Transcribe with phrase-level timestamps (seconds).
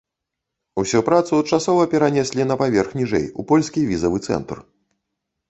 [0.83, 4.57] Усю працу часова перанеслі на паверх ніжэй у польскі візавы цэнтр.